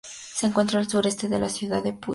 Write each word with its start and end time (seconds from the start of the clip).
Se 0.03 0.47
encuentra 0.47 0.79
al 0.79 0.89
sureste 0.89 1.27
de 1.29 1.37
la 1.37 1.47
ciudad 1.47 1.83
de 1.83 1.93
Puyo. 1.93 2.09